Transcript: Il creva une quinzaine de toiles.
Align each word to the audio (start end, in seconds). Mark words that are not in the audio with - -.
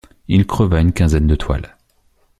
Il 0.27 0.47
creva 0.47 0.81
une 0.81 0.93
quinzaine 0.93 1.27
de 1.27 1.35
toiles. 1.35 1.75